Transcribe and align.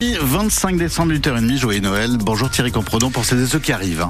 25 0.00 0.76
décembre, 0.76 1.12
8h30, 1.14 1.56
joyeux 1.56 1.80
Noël. 1.80 2.18
Bonjour 2.20 2.48
Thierry 2.48 2.70
Comprodon 2.70 3.10
pour 3.10 3.24
celles 3.24 3.40
et 3.42 3.46
ceux 3.48 3.58
qui 3.58 3.72
arrivent. 3.72 4.06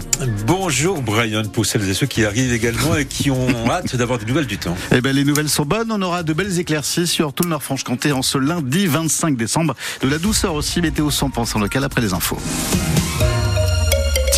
Bonjour 0.46 1.00
Brian 1.00 1.45
pour 1.45 1.64
celles 1.64 1.88
et 1.88 1.95
ceux 1.95 2.04
qui 2.04 2.26
arrivent 2.26 2.53
également 2.53 2.95
et 2.95 3.07
qui 3.07 3.30
ont 3.30 3.49
hâte 3.71 3.96
d'avoir 3.96 4.19
des 4.19 4.27
nouvelles 4.27 4.46
du 4.46 4.59
temps. 4.59 4.77
Eh 4.93 5.01
ben, 5.01 5.16
les 5.16 5.24
nouvelles 5.24 5.48
sont 5.48 5.64
bonnes. 5.64 5.90
On 5.90 6.03
aura 6.03 6.22
de 6.22 6.35
belles 6.35 6.59
éclaircies 6.59 7.06
sur 7.06 7.32
tout 7.32 7.45
le 7.45 7.48
Nord-Franche-Comté 7.48 8.12
en 8.12 8.21
ce 8.21 8.37
lundi 8.37 8.87
25 8.87 9.35
décembre. 9.35 9.74
De 10.03 10.09
la 10.09 10.19
douceur 10.19 10.53
aussi, 10.53 10.82
météo 10.82 11.09
100% 11.09 11.59
local 11.59 11.82
après 11.85 12.02
les 12.02 12.12
infos. 12.12 12.36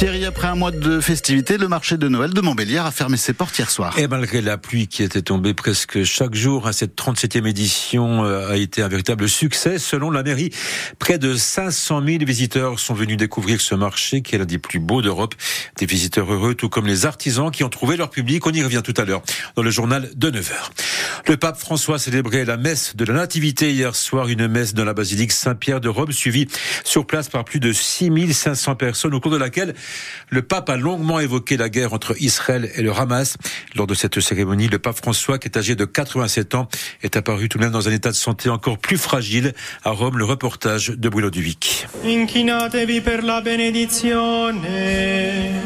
Thierry, 0.00 0.24
après 0.24 0.46
un 0.46 0.54
mois 0.54 0.70
de 0.70 0.98
festivités, 0.98 1.58
le 1.58 1.68
marché 1.68 1.98
de 1.98 2.08
Noël 2.08 2.32
de 2.32 2.40
Montbéliard 2.40 2.86
a 2.86 2.90
fermé 2.90 3.18
ses 3.18 3.34
portes 3.34 3.58
hier 3.58 3.70
soir. 3.70 3.98
Et 3.98 4.08
malgré 4.08 4.40
la 4.40 4.56
pluie 4.56 4.88
qui 4.88 5.02
était 5.02 5.20
tombée 5.20 5.52
presque 5.52 6.04
chaque 6.04 6.34
jour, 6.34 6.70
cette 6.72 6.96
37e 6.98 7.46
édition 7.46 8.24
euh, 8.24 8.50
a 8.50 8.56
été 8.56 8.80
un 8.80 8.88
véritable 8.88 9.28
succès. 9.28 9.78
Selon 9.78 10.10
la 10.10 10.22
mairie, 10.22 10.54
près 10.98 11.18
de 11.18 11.34
500 11.34 12.02
000 12.02 12.24
visiteurs 12.24 12.80
sont 12.80 12.94
venus 12.94 13.18
découvrir 13.18 13.60
ce 13.60 13.74
marché 13.74 14.22
qui 14.22 14.36
est 14.36 14.38
l'un 14.38 14.46
des 14.46 14.56
plus 14.56 14.78
beaux 14.78 15.02
d'Europe. 15.02 15.34
Des 15.76 15.84
visiteurs 15.84 16.32
heureux, 16.32 16.54
tout 16.54 16.70
comme 16.70 16.86
les 16.86 17.04
artisans 17.04 17.50
qui 17.50 17.62
ont 17.62 17.68
trouvé 17.68 17.98
leur 17.98 18.08
public. 18.08 18.46
On 18.46 18.52
y 18.52 18.62
revient 18.62 18.80
tout 18.82 18.94
à 18.96 19.04
l'heure 19.04 19.20
dans 19.54 19.62
le 19.62 19.70
journal 19.70 20.08
de 20.16 20.30
9h. 20.30 20.54
Le 21.28 21.36
pape 21.36 21.58
François 21.58 21.98
célébrait 21.98 22.46
la 22.46 22.56
messe 22.56 22.96
de 22.96 23.04
la 23.04 23.12
Nativité 23.12 23.72
hier 23.72 23.94
soir, 23.94 24.28
une 24.28 24.48
messe 24.48 24.72
dans 24.72 24.86
la 24.86 24.94
basilique 24.94 25.32
Saint-Pierre 25.32 25.82
de 25.82 25.90
Rome, 25.90 26.12
suivie 26.12 26.48
sur 26.84 27.06
place 27.06 27.28
par 27.28 27.44
plus 27.44 27.60
de 27.60 27.72
6500 27.72 28.76
personnes, 28.76 29.14
au 29.14 29.20
cours 29.20 29.30
de 29.30 29.36
laquelle 29.36 29.74
le 30.28 30.42
pape 30.42 30.68
a 30.70 30.76
longuement 30.76 31.20
évoqué 31.20 31.56
la 31.56 31.68
guerre 31.68 31.92
entre 31.92 32.14
Israël 32.20 32.70
et 32.74 32.82
le 32.82 32.92
Hamas. 32.92 33.36
Lors 33.74 33.86
de 33.86 33.94
cette 33.94 34.20
cérémonie, 34.20 34.68
le 34.68 34.78
pape 34.78 34.96
François, 34.96 35.38
qui 35.38 35.48
est 35.48 35.56
âgé 35.56 35.74
de 35.74 35.84
87 35.84 36.54
ans, 36.54 36.68
est 37.02 37.16
apparu 37.16 37.48
tout 37.48 37.58
de 37.58 37.64
même 37.64 37.72
dans 37.72 37.88
un 37.88 37.92
état 37.92 38.10
de 38.10 38.16
santé 38.16 38.48
encore 38.48 38.78
plus 38.78 38.96
fragile. 38.98 39.52
À 39.84 39.90
Rome, 39.90 40.18
le 40.18 40.24
reportage 40.24 40.88
de 40.88 41.08
Bruno 41.08 41.30
Duvic. 41.30 41.86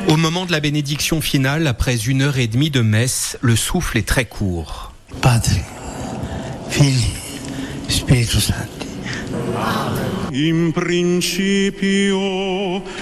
Au 0.08 0.16
moment 0.16 0.46
de 0.46 0.52
la 0.52 0.60
bénédiction 0.60 1.20
finale, 1.20 1.66
après 1.66 1.96
une 2.06 2.22
heure 2.22 2.38
et 2.38 2.46
demie 2.46 2.70
de 2.70 2.80
messe, 2.80 3.38
le 3.40 3.56
souffle 3.56 3.98
est 3.98 4.08
très 4.08 4.24
court. 4.24 4.92
Padre, 5.20 5.50
Fili, 6.70 7.12
Spiritu 7.88 8.38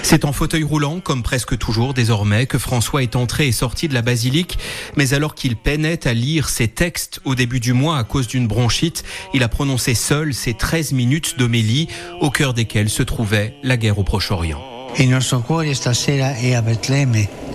c'est 0.03 0.25
en 0.25 0.33
fauteuil 0.33 0.63
roulant, 0.63 0.99
comme 0.99 1.23
presque 1.23 1.57
toujours 1.57 1.93
désormais, 1.93 2.45
que 2.45 2.57
François 2.57 3.01
est 3.01 3.15
entré 3.15 3.47
et 3.47 3.51
sorti 3.51 3.87
de 3.87 3.93
la 3.93 4.01
basilique. 4.01 4.59
Mais 4.95 5.13
alors 5.13 5.33
qu'il 5.33 5.55
peinait 5.55 6.07
à 6.07 6.13
lire 6.13 6.49
ses 6.49 6.67
textes 6.67 7.19
au 7.25 7.35
début 7.35 7.59
du 7.59 7.73
mois 7.73 7.97
à 7.97 8.03
cause 8.03 8.27
d'une 8.27 8.47
bronchite, 8.47 9.03
il 9.33 9.43
a 9.43 9.47
prononcé 9.47 9.95
seul 9.95 10.33
ces 10.33 10.53
13 10.53 10.93
minutes 10.93 11.39
d'homélie, 11.39 11.87
au 12.21 12.29
cœur 12.29 12.53
desquelles 12.53 12.89
se 12.89 13.03
trouvait 13.03 13.55
la 13.63 13.77
guerre 13.77 13.97
au 13.97 14.03
Proche-Orient. 14.03 14.61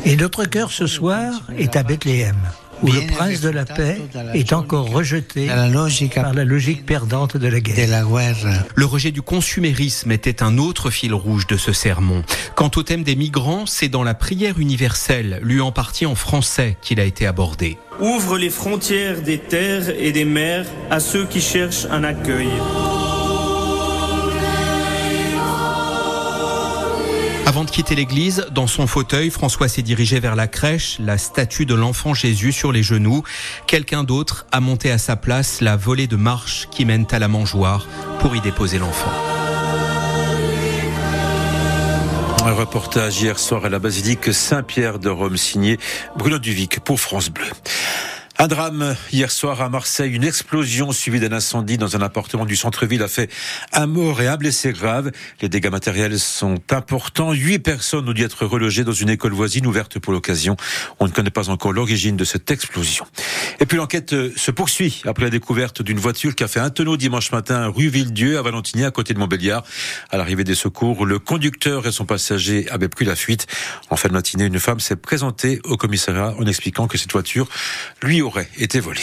Et 0.04 0.16
notre 0.16 0.44
cœur 0.44 0.72
ce 0.72 0.86
soir 0.86 1.32
est 1.56 1.76
à 1.76 1.82
Bethléem 1.82 2.36
où 2.82 2.92
le 2.92 3.06
prince 3.06 3.40
de 3.40 3.48
la 3.48 3.64
paix 3.64 3.98
est 4.34 4.52
encore 4.52 4.90
rejeté 4.90 5.46
par 6.14 6.34
la 6.34 6.44
logique 6.44 6.86
perdante 6.86 7.36
de 7.36 7.48
la 7.48 7.60
guerre. 7.60 8.06
Le 8.74 8.84
rejet 8.84 9.10
du 9.10 9.22
consumérisme 9.22 10.12
était 10.12 10.42
un 10.42 10.58
autre 10.58 10.90
fil 10.90 11.14
rouge 11.14 11.46
de 11.46 11.56
ce 11.56 11.72
sermon. 11.72 12.22
Quant 12.54 12.70
au 12.76 12.82
thème 12.82 13.02
des 13.02 13.16
migrants, 13.16 13.66
c'est 13.66 13.88
dans 13.88 14.04
la 14.04 14.14
prière 14.14 14.58
universelle, 14.58 15.40
lu 15.42 15.60
en 15.60 15.72
partie 15.72 16.06
en 16.06 16.14
français, 16.14 16.76
qu'il 16.82 17.00
a 17.00 17.04
été 17.04 17.26
abordé. 17.26 17.78
Ouvre 18.00 18.38
les 18.38 18.50
frontières 18.50 19.22
des 19.22 19.38
terres 19.38 19.90
et 19.98 20.12
des 20.12 20.24
mers 20.24 20.66
à 20.90 21.00
ceux 21.00 21.26
qui 21.26 21.40
cherchent 21.40 21.86
un 21.90 22.04
accueil. 22.04 22.48
Avant 27.58 27.64
de 27.64 27.72
quitter 27.72 27.96
l'église, 27.96 28.46
dans 28.52 28.68
son 28.68 28.86
fauteuil, 28.86 29.30
François 29.30 29.66
s'est 29.66 29.82
dirigé 29.82 30.20
vers 30.20 30.36
la 30.36 30.46
crèche, 30.46 30.98
la 31.00 31.18
statue 31.18 31.66
de 31.66 31.74
l'enfant 31.74 32.14
Jésus 32.14 32.52
sur 32.52 32.70
les 32.70 32.84
genoux. 32.84 33.24
Quelqu'un 33.66 34.04
d'autre 34.04 34.46
a 34.52 34.60
monté 34.60 34.92
à 34.92 34.98
sa 34.98 35.16
place 35.16 35.60
la 35.60 35.74
volée 35.74 36.06
de 36.06 36.14
marche 36.14 36.68
qui 36.70 36.84
mène 36.84 37.04
à 37.10 37.18
la 37.18 37.26
mangeoire 37.26 37.88
pour 38.20 38.36
y 38.36 38.40
déposer 38.40 38.78
l'enfant. 38.78 39.10
Un 42.44 42.52
reportage 42.52 43.20
hier 43.20 43.36
soir 43.40 43.64
à 43.64 43.68
la 43.68 43.80
basilique 43.80 44.32
Saint-Pierre 44.32 45.00
de 45.00 45.08
Rome 45.08 45.36
signé 45.36 45.80
Bruno 46.16 46.38
Duvic 46.38 46.78
pour 46.78 47.00
France 47.00 47.28
Bleu. 47.28 47.50
Un 48.40 48.46
drame 48.46 48.94
hier 49.10 49.32
soir 49.32 49.60
à 49.62 49.68
Marseille, 49.68 50.12
une 50.12 50.22
explosion 50.22 50.92
suivie 50.92 51.18
d'un 51.18 51.32
incendie 51.32 51.76
dans 51.76 51.96
un 51.96 52.02
appartement 52.02 52.46
du 52.46 52.54
centre-ville 52.54 53.02
a 53.02 53.08
fait 53.08 53.28
un 53.72 53.88
mort 53.88 54.22
et 54.22 54.28
un 54.28 54.36
blessé 54.36 54.70
grave. 54.70 55.10
Les 55.42 55.48
dégâts 55.48 55.72
matériels 55.72 56.20
sont 56.20 56.60
importants. 56.70 57.32
Huit 57.32 57.58
personnes 57.58 58.08
ont 58.08 58.12
dû 58.12 58.22
être 58.22 58.46
relogées 58.46 58.84
dans 58.84 58.92
une 58.92 59.10
école 59.10 59.32
voisine 59.32 59.66
ouverte 59.66 59.98
pour 59.98 60.12
l'occasion. 60.12 60.56
On 61.00 61.08
ne 61.08 61.10
connaît 61.10 61.32
pas 61.32 61.50
encore 61.50 61.72
l'origine 61.72 62.16
de 62.16 62.22
cette 62.22 62.48
explosion. 62.52 63.06
Et 63.58 63.66
puis 63.66 63.76
l'enquête 63.76 64.14
se 64.36 64.50
poursuit 64.52 65.02
après 65.04 65.24
la 65.24 65.30
découverte 65.30 65.82
d'une 65.82 65.98
voiture 65.98 66.36
qui 66.36 66.44
a 66.44 66.48
fait 66.48 66.60
un 66.60 66.70
tonneau 66.70 66.96
dimanche 66.96 67.32
matin 67.32 67.66
rue 67.66 67.88
Villedieu 67.88 68.38
à 68.38 68.42
Valentinier 68.42 68.84
à 68.84 68.92
côté 68.92 69.14
de 69.14 69.18
Montbéliard. 69.18 69.64
À 70.10 70.16
l'arrivée 70.16 70.44
des 70.44 70.54
secours, 70.54 71.06
le 71.06 71.18
conducteur 71.18 71.88
et 71.88 71.90
son 71.90 72.06
passager 72.06 72.70
avaient 72.70 72.88
pris 72.88 73.04
la 73.04 73.16
fuite. 73.16 73.48
En 73.90 73.96
fin 73.96 74.08
de 74.08 74.14
matinée, 74.14 74.44
une 74.44 74.60
femme 74.60 74.78
s'est 74.78 74.94
présentée 74.94 75.60
au 75.64 75.76
commissariat 75.76 76.36
en 76.38 76.46
expliquant 76.46 76.86
que 76.86 76.98
cette 76.98 77.10
voiture 77.10 77.48
lui 78.00 78.22
aurait 78.28 78.48
été 78.58 78.78
volé. 78.80 78.96